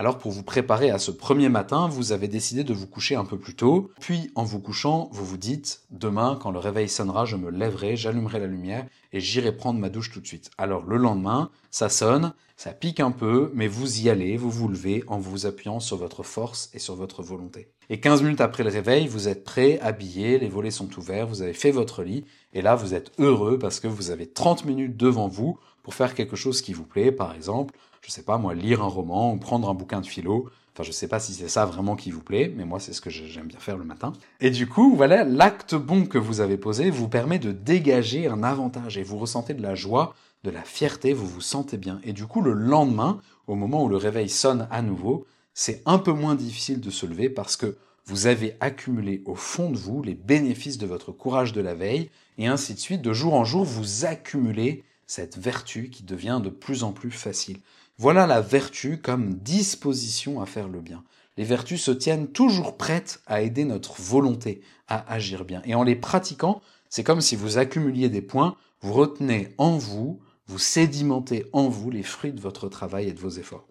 Alors 0.00 0.16
pour 0.16 0.32
vous 0.32 0.42
préparer 0.42 0.88
à 0.88 0.98
ce 0.98 1.10
premier 1.10 1.50
matin, 1.50 1.86
vous 1.86 2.12
avez 2.12 2.26
décidé 2.26 2.64
de 2.64 2.72
vous 2.72 2.86
coucher 2.86 3.16
un 3.16 3.26
peu 3.26 3.38
plus 3.38 3.54
tôt, 3.54 3.90
puis 4.00 4.30
en 4.34 4.44
vous 4.44 4.58
couchant, 4.58 5.10
vous 5.12 5.26
vous 5.26 5.36
dites, 5.36 5.82
demain 5.90 6.38
quand 6.40 6.50
le 6.50 6.58
réveil 6.58 6.88
sonnera, 6.88 7.26
je 7.26 7.36
me 7.36 7.50
lèverai, 7.50 7.96
j'allumerai 7.96 8.38
la 8.38 8.46
lumière 8.46 8.86
et 9.12 9.20
j'irai 9.20 9.54
prendre 9.54 9.78
ma 9.78 9.90
douche 9.90 10.10
tout 10.10 10.22
de 10.22 10.26
suite. 10.26 10.50
Alors 10.56 10.86
le 10.86 10.96
lendemain, 10.96 11.50
ça 11.70 11.90
sonne, 11.90 12.32
ça 12.56 12.72
pique 12.72 12.98
un 12.98 13.10
peu, 13.10 13.50
mais 13.54 13.68
vous 13.68 14.00
y 14.00 14.08
allez, 14.08 14.38
vous 14.38 14.50
vous 14.50 14.68
levez 14.68 15.04
en 15.06 15.18
vous 15.18 15.44
appuyant 15.44 15.80
sur 15.80 15.98
votre 15.98 16.22
force 16.22 16.70
et 16.72 16.78
sur 16.78 16.94
votre 16.94 17.22
volonté. 17.22 17.68
Et 17.90 18.00
15 18.00 18.22
minutes 18.22 18.40
après 18.40 18.64
le 18.64 18.70
réveil, 18.70 19.06
vous 19.06 19.28
êtes 19.28 19.44
prêt, 19.44 19.80
habillé, 19.80 20.38
les 20.38 20.48
volets 20.48 20.70
sont 20.70 20.88
ouverts, 20.96 21.26
vous 21.26 21.42
avez 21.42 21.52
fait 21.52 21.72
votre 21.72 22.02
lit, 22.04 22.24
et 22.54 22.62
là 22.62 22.74
vous 22.74 22.94
êtes 22.94 23.12
heureux 23.18 23.58
parce 23.58 23.80
que 23.80 23.86
vous 23.86 24.10
avez 24.10 24.26
30 24.26 24.64
minutes 24.64 24.96
devant 24.96 25.28
vous 25.28 25.58
pour 25.82 25.92
faire 25.92 26.14
quelque 26.14 26.36
chose 26.36 26.62
qui 26.62 26.72
vous 26.72 26.84
plaît, 26.84 27.12
par 27.12 27.34
exemple, 27.34 27.74
je 28.00 28.10
sais 28.10 28.22
pas 28.22 28.38
moi, 28.38 28.54
lire 28.54 28.82
un 28.82 28.88
roman 28.88 29.32
ou 29.32 29.36
prendre 29.36 29.68
un 29.68 29.74
bouquin 29.74 30.00
de 30.00 30.06
philo. 30.06 30.48
Enfin, 30.72 30.84
je 30.84 30.92
sais 30.92 31.08
pas 31.08 31.20
si 31.20 31.34
c'est 31.34 31.48
ça 31.48 31.66
vraiment 31.66 31.96
qui 31.96 32.10
vous 32.10 32.22
plaît, 32.22 32.52
mais 32.56 32.64
moi 32.64 32.80
c'est 32.80 32.92
ce 32.92 33.00
que 33.00 33.10
j'aime 33.10 33.46
bien 33.46 33.58
faire 33.58 33.76
le 33.76 33.84
matin. 33.84 34.12
Et 34.40 34.50
du 34.50 34.68
coup, 34.68 34.94
voilà, 34.96 35.24
l'acte 35.24 35.74
bon 35.74 36.06
que 36.06 36.18
vous 36.18 36.40
avez 36.40 36.56
posé 36.56 36.90
vous 36.90 37.08
permet 37.08 37.38
de 37.38 37.52
dégager 37.52 38.28
un 38.28 38.42
avantage 38.42 38.96
et 38.96 39.02
vous 39.02 39.18
ressentez 39.18 39.54
de 39.54 39.62
la 39.62 39.74
joie, 39.74 40.14
de 40.44 40.50
la 40.50 40.62
fierté, 40.62 41.12
vous 41.12 41.26
vous 41.26 41.40
sentez 41.40 41.76
bien. 41.76 42.00
Et 42.04 42.12
du 42.12 42.26
coup, 42.26 42.40
le 42.40 42.52
lendemain, 42.52 43.20
au 43.46 43.56
moment 43.56 43.84
où 43.84 43.88
le 43.88 43.96
réveil 43.96 44.28
sonne 44.28 44.68
à 44.70 44.80
nouveau, 44.80 45.26
c'est 45.54 45.82
un 45.86 45.98
peu 45.98 46.12
moins 46.12 46.36
difficile 46.36 46.80
de 46.80 46.90
se 46.90 47.04
lever 47.04 47.28
parce 47.28 47.56
que 47.56 47.76
vous 48.06 48.26
avez 48.26 48.56
accumulé 48.60 49.22
au 49.26 49.34
fond 49.34 49.70
de 49.70 49.76
vous 49.76 50.02
les 50.02 50.14
bénéfices 50.14 50.78
de 50.78 50.86
votre 50.86 51.12
courage 51.12 51.52
de 51.52 51.60
la 51.60 51.74
veille, 51.74 52.10
et 52.38 52.46
ainsi 52.46 52.74
de 52.74 52.78
suite, 52.78 53.02
de 53.02 53.12
jour 53.12 53.34
en 53.34 53.44
jour, 53.44 53.64
vous 53.64 54.04
accumulez 54.04 54.82
cette 55.06 55.38
vertu 55.38 55.90
qui 55.90 56.02
devient 56.02 56.40
de 56.42 56.48
plus 56.48 56.82
en 56.82 56.92
plus 56.92 57.10
facile. 57.10 57.58
Voilà 58.00 58.26
la 58.26 58.40
vertu 58.40 58.96
comme 58.96 59.34
disposition 59.34 60.40
à 60.40 60.46
faire 60.46 60.68
le 60.68 60.80
bien. 60.80 61.04
Les 61.36 61.44
vertus 61.44 61.82
se 61.82 61.90
tiennent 61.90 62.28
toujours 62.28 62.78
prêtes 62.78 63.20
à 63.26 63.42
aider 63.42 63.66
notre 63.66 64.00
volonté 64.00 64.62
à 64.88 65.12
agir 65.12 65.44
bien. 65.44 65.60
Et 65.66 65.74
en 65.74 65.82
les 65.82 65.96
pratiquant, 65.96 66.62
c'est 66.88 67.04
comme 67.04 67.20
si 67.20 67.36
vous 67.36 67.58
accumuliez 67.58 68.08
des 68.08 68.22
points, 68.22 68.56
vous 68.80 68.94
retenez 68.94 69.54
en 69.58 69.76
vous, 69.76 70.18
vous 70.46 70.58
sédimentez 70.58 71.44
en 71.52 71.68
vous 71.68 71.90
les 71.90 72.02
fruits 72.02 72.32
de 72.32 72.40
votre 72.40 72.70
travail 72.70 73.06
et 73.06 73.12
de 73.12 73.20
vos 73.20 73.28
efforts. 73.28 73.66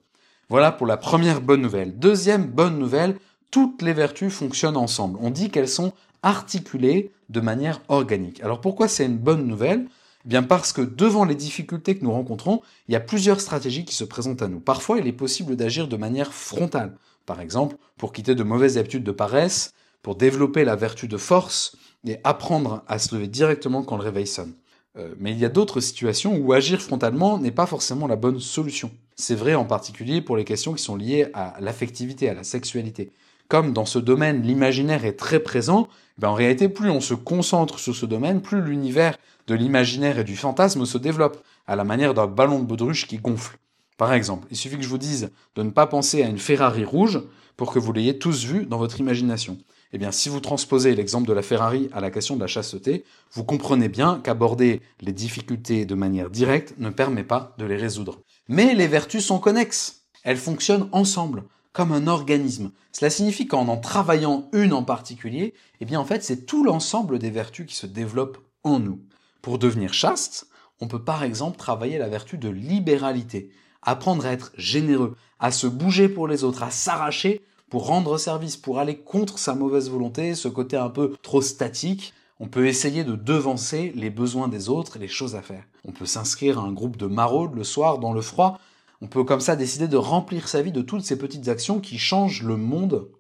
Voilà 0.48 0.71
pour 0.71 0.86
la 0.86 0.98
première 0.98 1.41
bonne 1.41 1.63
nouvelle. 1.63 1.98
Deuxième 1.98 2.45
bonne 2.45 2.77
nouvelle, 2.77 3.17
toutes 3.50 3.81
les 3.81 3.93
vertus 3.93 4.31
fonctionnent 4.31 4.77
ensemble. 4.77 5.17
On 5.24 5.31
dit 5.31 5.50
qu'elles 5.50 5.67
sont 5.67 5.91
articulées 6.21 7.12
de 7.29 7.39
manière 7.39 7.81
organique. 7.88 8.43
Alors 8.43 8.62
pourquoi 8.62 8.88
c'est 8.89 9.07
une 9.07 9.17
bonne 9.17 9.48
nouvelle? 9.48 9.88
Eh 10.25 10.29
Bien 10.29 10.43
parce 10.43 10.73
que 10.73 10.81
devant 10.81 11.25
les 11.25 11.35
difficultés 11.35 11.97
que 11.97 12.03
nous 12.03 12.11
rencontrons, 12.11 12.61
il 12.88 12.93
y 12.93 12.97
a 12.97 12.99
plusieurs 12.99 13.41
stratégies 13.41 13.85
qui 13.85 13.95
se 13.95 14.03
présentent 14.03 14.41
à 14.41 14.47
nous. 14.47 14.59
Parfois, 14.59 14.99
il 14.99 15.07
est 15.07 15.13
possible 15.13 15.55
d'agir 15.55 15.88
de 15.88 15.97
manière 15.97 16.33
frontale. 16.33 16.95
Par 17.25 17.41
exemple, 17.41 17.77
pour 17.97 18.11
quitter 18.11 18.35
de 18.35 18.43
mauvaises 18.43 18.77
habitudes 18.77 19.03
de 19.03 19.11
paresse, 19.11 19.71
pour 20.01 20.15
développer 20.15 20.63
la 20.65 20.75
vertu 20.75 21.07
de 21.07 21.17
force 21.17 21.75
et 22.07 22.17
apprendre 22.23 22.83
à 22.88 22.99
se 22.99 23.13
lever 23.13 23.27
directement 23.27 23.83
quand 23.83 23.97
le 23.97 24.03
réveil 24.03 24.27
sonne. 24.27 24.53
Euh, 24.97 25.13
mais 25.19 25.31
il 25.31 25.39
y 25.39 25.45
a 25.45 25.49
d'autres 25.49 25.81
situations 25.81 26.35
où 26.35 26.53
agir 26.53 26.81
frontalement 26.81 27.38
n'est 27.38 27.51
pas 27.51 27.65
forcément 27.65 28.07
la 28.07 28.15
bonne 28.15 28.39
solution. 28.39 28.91
C'est 29.15 29.35
vrai 29.35 29.55
en 29.55 29.65
particulier 29.65 30.21
pour 30.21 30.38
les 30.38 30.45
questions 30.45 30.73
qui 30.73 30.83
sont 30.83 30.95
liées 30.95 31.27
à 31.33 31.55
l'affectivité, 31.59 32.29
à 32.29 32.33
la 32.33 32.43
sexualité. 32.43 33.11
Comme 33.49 33.73
dans 33.73 33.85
ce 33.85 33.99
domaine, 33.99 34.43
l'imaginaire 34.43 35.05
est 35.05 35.17
très 35.17 35.39
présent, 35.39 35.88
ben 36.17 36.29
en 36.29 36.35
réalité, 36.35 36.69
plus 36.69 36.91
on 36.91 37.01
se 37.01 37.15
concentre 37.15 37.79
sur 37.79 37.95
ce 37.95 38.05
domaine, 38.05 38.41
plus 38.41 38.61
l'univers 38.61 39.17
de 39.49 39.55
l'imaginaire 39.55 40.19
et 40.19 40.23
du 40.23 40.37
fantasme 40.37 40.85
se 40.85 40.99
développe, 40.99 41.43
à 41.65 41.75
la 41.75 41.83
manière 41.83 42.13
d'un 42.13 42.27
ballon 42.27 42.59
de 42.59 42.65
baudruche 42.65 43.07
qui 43.07 43.17
gonfle. 43.17 43.57
Par 43.97 44.13
exemple, 44.13 44.47
il 44.51 44.55
suffit 44.55 44.77
que 44.77 44.83
je 44.83 44.87
vous 44.87 44.99
dise 44.99 45.31
de 45.55 45.63
ne 45.63 45.71
pas 45.71 45.87
penser 45.87 46.21
à 46.21 46.27
une 46.27 46.37
Ferrari 46.37 46.85
rouge 46.85 47.19
pour 47.57 47.73
que 47.73 47.79
vous 47.79 47.91
l'ayez 47.91 48.19
tous 48.19 48.45
vue 48.45 48.67
dans 48.67 48.77
votre 48.77 48.99
imagination. 48.99 49.57
Eh 49.91 49.97
bien, 49.97 50.11
si 50.11 50.29
vous 50.29 50.39
transposez 50.39 50.93
l'exemple 50.93 51.27
de 51.27 51.33
la 51.33 51.41
Ferrari 51.41 51.89
à 51.93 51.99
la 51.99 52.11
question 52.11 52.35
de 52.35 52.41
la 52.41 52.47
chasteté, 52.47 53.03
vous 53.33 53.43
comprenez 53.43 53.89
bien 53.89 54.21
qu'aborder 54.23 54.81
les 55.01 55.13
difficultés 55.13 55.85
de 55.85 55.95
manière 55.95 56.29
directe 56.29 56.75
ne 56.77 56.91
permet 56.91 57.23
pas 57.23 57.55
de 57.57 57.65
les 57.65 57.75
résoudre. 57.75 58.19
Mais 58.47 58.75
les 58.75 58.87
vertus 58.87 59.25
sont 59.25 59.39
connexes. 59.39 60.03
Elles 60.23 60.37
fonctionnent 60.37 60.89
ensemble, 60.91 61.43
comme 61.73 61.91
un 61.91 62.05
organisme. 62.05 62.71
Cela 62.91 63.09
signifie 63.09 63.47
qu'en 63.47 63.67
en 63.67 63.77
travaillant 63.77 64.47
une 64.53 64.73
en 64.73 64.83
particulier, 64.83 65.55
eh 65.81 65.85
bien, 65.85 65.99
en 65.99 66.05
fait, 66.05 66.23
c'est 66.23 66.45
tout 66.45 66.63
l'ensemble 66.63 67.17
des 67.17 67.31
vertus 67.31 67.65
qui 67.65 67.75
se 67.75 67.87
développent 67.87 68.37
en 68.63 68.79
nous. 68.79 68.99
Pour 69.41 69.60
devenir 69.60 69.93
chaste, 69.93 70.48
on 70.81 70.88
peut 70.88 71.03
par 71.03 71.24
exemple 71.24 71.58
travailler 71.58 71.98
la 71.98 72.10
vertu 72.10 72.38
de 72.38 72.50
libéralité, 72.50 73.51
apprendre 73.81 74.25
à 74.25 74.31
être 74.31 74.51
généreux, 74.58 75.15
à 75.39 75.51
se 75.51 75.67
bouger 75.67 76.10
pour 76.10 76.27
les 76.27 76.43
autres, 76.43 76.63
à 76.63 76.72
s'arracher 76.72 77.41
pour 77.69 77.86
rendre 77.86 78.17
service, 78.17 78.58
pour 78.58 78.79
aller 78.79 78.98
contre 78.98 79.38
sa 79.38 79.53
mauvaise 79.53 79.89
volonté, 79.89 80.36
ce 80.36 80.48
côté 80.48 80.75
un 80.75 80.89
peu 80.89 81.15
trop 81.22 81.41
statique, 81.41 82.13
on 82.39 82.48
peut 82.48 82.67
essayer 82.67 83.03
de 83.03 83.15
devancer 83.15 83.91
les 83.96 84.10
besoins 84.10 84.48
des 84.48 84.69
autres 84.69 84.98
et 84.98 85.00
les 85.00 85.08
choses 85.08 85.36
à 85.36 85.41
faire. 85.41 85.65
On 85.86 85.91
peut 85.91 86.05
s'inscrire 86.05 86.58
à 86.58 86.63
un 86.63 86.72
groupe 86.72 86.98
de 86.98 87.05
maraudes 87.05 87.53
le 87.53 87.65
soir 87.65 88.00
dans 88.00 88.13
le 88.13 88.22
froid. 88.22 88.60
On 89.01 89.08
peut 89.08 89.25
comme 89.25 89.41
ça 89.41 89.58
décider 89.58 89.88
de 89.88 89.98
remplir 89.98 90.48
sa 90.48 90.62
vie 90.62 90.72
de 90.72 90.81
toutes 90.81 91.03
ces 91.03 91.17
petites 91.17 91.50
actions 91.50 91.79
qui 91.79 91.98
changent 91.98 92.43
le 92.43 92.55
monde 92.55 93.12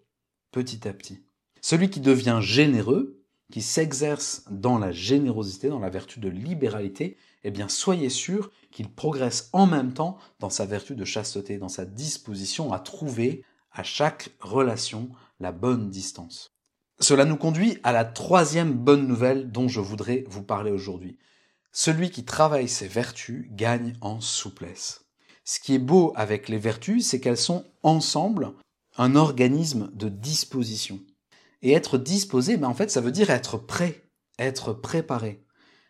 petit 0.51 0.87
à 0.87 0.93
petit. 0.93 1.19
Celui 1.61 1.89
qui 1.89 1.99
devient 1.99 2.39
généreux, 2.41 3.18
qui 3.51 3.61
s'exerce 3.61 4.43
dans 4.49 4.77
la 4.77 4.91
générosité, 4.91 5.69
dans 5.69 5.79
la 5.79 5.89
vertu 5.89 6.19
de 6.19 6.29
libéralité, 6.29 7.17
eh 7.43 7.51
bien 7.51 7.67
soyez 7.67 8.09
sûr 8.09 8.51
qu'il 8.71 8.89
progresse 8.89 9.49
en 9.53 9.65
même 9.65 9.93
temps 9.93 10.17
dans 10.39 10.49
sa 10.49 10.65
vertu 10.65 10.95
de 10.95 11.05
chasteté, 11.05 11.57
dans 11.57 11.69
sa 11.69 11.85
disposition 11.85 12.73
à 12.73 12.79
trouver 12.79 13.43
à 13.71 13.83
chaque 13.83 14.31
relation 14.39 15.09
la 15.39 15.51
bonne 15.51 15.89
distance. 15.89 16.53
Cela 16.99 17.25
nous 17.25 17.37
conduit 17.37 17.77
à 17.83 17.93
la 17.93 18.03
troisième 18.03 18.73
bonne 18.73 19.07
nouvelle 19.07 19.51
dont 19.51 19.67
je 19.67 19.79
voudrais 19.79 20.25
vous 20.27 20.43
parler 20.43 20.71
aujourd'hui. 20.71 21.17
Celui 21.71 22.09
qui 22.09 22.25
travaille 22.25 22.67
ses 22.67 22.87
vertus 22.87 23.47
gagne 23.51 23.93
en 24.01 24.19
souplesse. 24.19 25.05
Ce 25.45 25.59
qui 25.59 25.75
est 25.75 25.79
beau 25.79 26.11
avec 26.15 26.49
les 26.49 26.57
vertus, 26.57 27.07
c'est 27.07 27.19
qu'elles 27.19 27.37
sont 27.37 27.65
ensemble 27.83 28.51
un 28.97 29.15
organisme 29.15 29.89
de 29.93 30.09
disposition. 30.09 30.99
Et 31.61 31.73
être 31.73 31.97
disposé, 31.97 32.57
ben 32.57 32.67
en 32.67 32.73
fait, 32.73 32.89
ça 32.91 33.01
veut 33.01 33.11
dire 33.11 33.29
être 33.29 33.57
prêt, 33.57 34.03
être 34.37 34.73
préparé. 34.73 35.43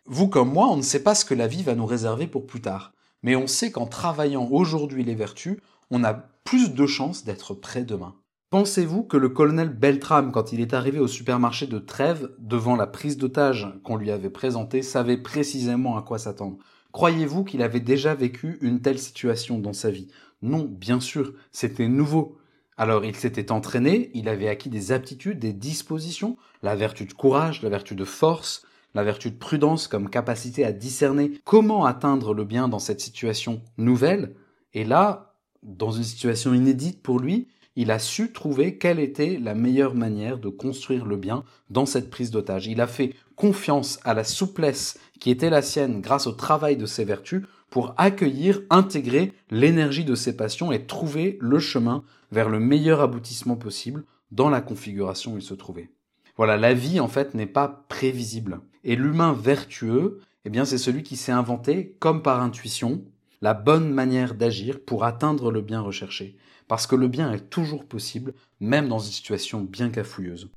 Vous 0.06 0.28
comme 0.28 0.52
moi, 0.52 0.68
on 0.70 0.78
ne 0.78 0.82
sait 0.82 1.04
pas 1.04 1.16
ce 1.16 1.26
que 1.26 1.36
la 1.36 1.48
vie 1.48 1.64
va 1.64 1.76
nous 1.76 1.86
réserver 1.86 2.26
pour 2.28 2.48
plus 2.48 2.62
tard. 2.62 2.94
Mais 3.22 3.36
on 3.36 3.48
sait 3.48 3.72
qu'en 3.72 3.86
travaillant 3.86 4.48
aujourd'hui 4.50 5.04
les 5.04 5.16
vertus, 5.16 5.58
on 5.92 6.04
a 6.04 6.14
plus 6.14 6.74
de 6.74 6.86
chances 6.88 7.24
d'être 7.24 7.54
prêt 7.54 7.84
demain. 7.84 8.16
Pensez-vous 8.50 9.04
que 9.04 9.18
le 9.18 9.30
colonel 9.30 9.70
Beltram, 9.70 10.32
quand 10.32 10.52
il 10.54 10.62
est 10.62 10.74
arrivé 10.74 11.00
au 11.00 11.08
supermarché 11.08 11.68
de 11.68 11.78
Trèves, 11.78 12.32
devant 12.40 12.76
la 12.76 12.88
prise 12.88 13.18
d'otage 13.18 13.68
qu'on 13.84 13.96
lui 13.96 14.10
avait 14.10 14.32
présentée, 14.32 14.82
savait 14.82 15.18
précisément 15.18 15.98
à 15.98 16.02
quoi 16.02 16.18
s'attendre? 16.18 16.58
Croyez-vous 16.92 17.44
qu'il 17.44 17.62
avait 17.62 17.80
déjà 17.80 18.16
vécu 18.16 18.58
une 18.62 18.82
telle 18.82 18.98
situation 18.98 19.60
dans 19.60 19.74
sa 19.74 19.92
vie? 19.92 20.08
Non, 20.42 20.66
bien 20.66 21.00
sûr, 21.00 21.34
c'était 21.52 21.88
nouveau. 21.88 22.39
Alors 22.80 23.04
il 23.04 23.14
s'était 23.18 23.52
entraîné, 23.52 24.10
il 24.14 24.30
avait 24.30 24.48
acquis 24.48 24.70
des 24.70 24.94
aptitudes, 24.94 25.38
des 25.38 25.52
dispositions, 25.52 26.38
la 26.64 26.78
vertu 26.78 27.04
de 27.04 27.12
courage, 27.12 27.62
la 27.62 27.68
vertu 27.68 27.94
de 27.94 28.06
force, 28.06 28.66
la 28.96 29.04
vertu 29.04 29.32
de 29.32 29.36
prudence 29.36 29.90
comme 29.90 30.10
capacité 30.10 30.64
à 30.64 30.72
discerner 30.72 31.34
comment 31.44 31.84
atteindre 31.84 32.34
le 32.34 32.46
bien 32.46 32.70
dans 32.70 32.80
cette 32.80 33.02
situation 33.02 33.62
nouvelle. 33.78 34.34
Et 34.74 34.86
là, 34.86 35.36
dans 35.62 35.92
une 35.92 36.06
situation 36.06 36.54
inédite 36.54 37.04
pour 37.04 37.20
lui, 37.20 37.50
il 37.76 37.92
a 37.92 38.00
su 38.00 38.32
trouver 38.32 38.78
quelle 38.78 39.02
était 39.02 39.38
la 39.44 39.56
meilleure 39.56 39.94
manière 39.94 40.38
de 40.38 40.48
construire 40.48 41.06
le 41.06 41.18
bien 41.18 41.44
dans 41.70 41.86
cette 41.86 42.10
prise 42.10 42.32
d'otage. 42.32 42.68
Il 42.68 42.80
a 42.80 42.88
fait 42.88 43.14
confiance 43.36 44.00
à 44.06 44.14
la 44.14 44.24
souplesse 44.24 44.98
qui 45.20 45.32
était 45.32 45.50
la 45.50 45.62
sienne 45.62 46.00
grâce 46.00 46.28
au 46.28 46.32
travail 46.32 46.78
de 46.78 46.86
ses 46.86 47.04
vertus 47.04 47.44
pour 47.70 47.94
accueillir, 47.98 48.62
intégrer 48.70 49.34
l'énergie 49.52 50.06
de 50.06 50.16
ses 50.16 50.36
passions 50.36 50.72
et 50.72 50.86
trouver 50.86 51.38
le 51.42 51.60
chemin 51.60 52.04
vers 52.32 52.50
le 52.50 52.60
meilleur 52.60 53.02
aboutissement 53.02 53.56
possible 53.56 54.06
dans 54.32 54.50
la 54.50 54.62
configuration 54.62 55.34
où 55.34 55.38
il 55.38 55.44
se 55.44 55.54
trouvait. 55.54 55.90
Voilà, 56.38 56.58
la 56.58 56.74
vie 56.74 57.00
en 57.00 57.08
fait 57.08 57.34
n'est 57.34 57.46
pas 57.46 57.86
prévisible. 57.90 58.62
Et 58.84 58.96
l'humain 58.96 59.34
vertueux, 59.34 60.22
eh 60.46 60.50
bien 60.50 60.66
c'est 60.66 60.78
celui 60.78 61.04
qui 61.04 61.18
s'est 61.18 61.32
inventé 61.32 61.96
comme 62.00 62.24
par 62.24 62.42
intuition, 62.42 63.04
la 63.42 63.54
bonne 63.54 63.92
manière 63.92 64.36
d'agir 64.36 64.80
pour 64.84 65.04
atteindre 65.04 65.52
le 65.52 65.62
bien 65.62 65.82
recherché, 65.82 66.38
parce 66.68 66.88
que 66.88 66.96
le 66.96 67.08
bien 67.08 67.32
est 67.32 67.50
toujours 67.50 67.86
possible, 67.86 68.34
même 68.60 68.88
dans 68.88 69.00
une 69.00 69.12
situation 69.12 69.62
bien 69.62 69.90
cafouilleuse. 69.90 70.50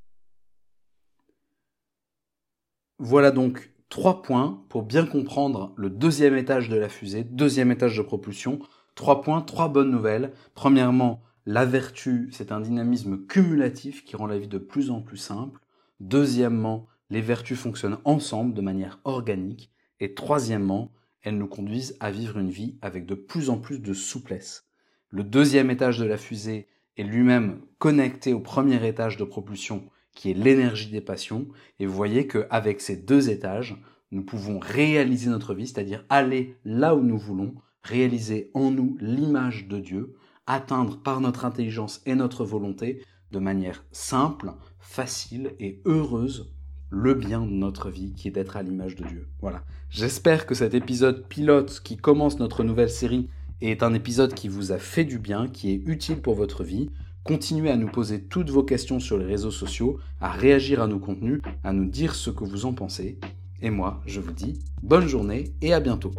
Voilà 2.98 3.32
donc 3.32 3.71
trois 3.92 4.22
points 4.22 4.64
pour 4.70 4.84
bien 4.84 5.04
comprendre 5.04 5.74
le 5.76 5.90
deuxième 5.90 6.34
étage 6.34 6.70
de 6.70 6.76
la 6.76 6.88
fusée, 6.88 7.24
deuxième 7.24 7.70
étage 7.70 7.94
de 7.94 8.00
propulsion. 8.00 8.58
Trois 8.94 9.20
points, 9.20 9.42
trois 9.42 9.68
bonnes 9.68 9.90
nouvelles. 9.90 10.32
Premièrement, 10.54 11.22
la 11.44 11.66
vertu, 11.66 12.30
c'est 12.32 12.52
un 12.52 12.60
dynamisme 12.62 13.26
cumulatif 13.26 14.02
qui 14.06 14.16
rend 14.16 14.26
la 14.26 14.38
vie 14.38 14.48
de 14.48 14.56
plus 14.56 14.90
en 14.90 15.02
plus 15.02 15.18
simple. 15.18 15.60
Deuxièmement, 16.00 16.86
les 17.10 17.20
vertus 17.20 17.58
fonctionnent 17.58 17.98
ensemble 18.06 18.54
de 18.54 18.62
manière 18.62 18.98
organique. 19.04 19.70
Et 20.00 20.14
troisièmement, 20.14 20.90
elles 21.20 21.36
nous 21.36 21.46
conduisent 21.46 21.98
à 22.00 22.10
vivre 22.10 22.38
une 22.38 22.50
vie 22.50 22.78
avec 22.80 23.04
de 23.04 23.14
plus 23.14 23.50
en 23.50 23.58
plus 23.58 23.78
de 23.78 23.92
souplesse. 23.92 24.64
Le 25.10 25.22
deuxième 25.22 25.70
étage 25.70 25.98
de 25.98 26.06
la 26.06 26.16
fusée 26.16 26.66
est 26.96 27.04
lui-même 27.04 27.60
connecté 27.76 28.32
au 28.32 28.40
premier 28.40 28.88
étage 28.88 29.18
de 29.18 29.24
propulsion 29.24 29.84
qui 30.14 30.30
est 30.30 30.34
l'énergie 30.34 30.90
des 30.90 31.00
passions. 31.00 31.48
Et 31.78 31.86
vous 31.86 31.94
voyez 31.94 32.26
qu'avec 32.26 32.80
ces 32.80 32.96
deux 32.96 33.30
étages, 33.30 33.76
nous 34.10 34.22
pouvons 34.22 34.58
réaliser 34.58 35.30
notre 35.30 35.54
vie, 35.54 35.66
c'est-à-dire 35.66 36.04
aller 36.08 36.56
là 36.64 36.94
où 36.94 37.02
nous 37.02 37.18
voulons, 37.18 37.54
réaliser 37.82 38.50
en 38.54 38.70
nous 38.70 38.96
l'image 39.00 39.68
de 39.68 39.78
Dieu, 39.78 40.14
atteindre 40.46 41.02
par 41.02 41.20
notre 41.20 41.44
intelligence 41.44 42.02
et 42.06 42.14
notre 42.14 42.44
volonté 42.44 43.02
de 43.30 43.38
manière 43.38 43.84
simple, 43.92 44.52
facile 44.78 45.52
et 45.58 45.80
heureuse 45.86 46.52
le 46.90 47.14
bien 47.14 47.40
de 47.40 47.50
notre 47.50 47.88
vie 47.88 48.12
qui 48.12 48.28
est 48.28 48.32
d'être 48.32 48.56
à 48.56 48.62
l'image 48.62 48.96
de 48.96 49.04
Dieu. 49.04 49.26
Voilà. 49.40 49.64
J'espère 49.88 50.46
que 50.46 50.54
cet 50.54 50.74
épisode 50.74 51.26
pilote 51.26 51.80
qui 51.82 51.96
commence 51.96 52.38
notre 52.38 52.64
nouvelle 52.64 52.90
série 52.90 53.30
est 53.62 53.82
un 53.82 53.94
épisode 53.94 54.34
qui 54.34 54.48
vous 54.48 54.72
a 54.72 54.78
fait 54.78 55.04
du 55.04 55.18
bien, 55.18 55.48
qui 55.48 55.70
est 55.70 55.82
utile 55.86 56.20
pour 56.20 56.34
votre 56.34 56.64
vie. 56.64 56.90
Continuez 57.24 57.70
à 57.70 57.76
nous 57.76 57.88
poser 57.88 58.24
toutes 58.24 58.50
vos 58.50 58.64
questions 58.64 58.98
sur 58.98 59.16
les 59.16 59.26
réseaux 59.26 59.52
sociaux, 59.52 59.98
à 60.20 60.30
réagir 60.30 60.82
à 60.82 60.88
nos 60.88 60.98
contenus, 60.98 61.40
à 61.62 61.72
nous 61.72 61.84
dire 61.84 62.16
ce 62.16 62.30
que 62.30 62.44
vous 62.44 62.66
en 62.66 62.72
pensez. 62.72 63.18
Et 63.60 63.70
moi, 63.70 64.00
je 64.06 64.20
vous 64.20 64.32
dis 64.32 64.58
bonne 64.82 65.06
journée 65.06 65.52
et 65.60 65.72
à 65.72 65.78
bientôt. 65.78 66.12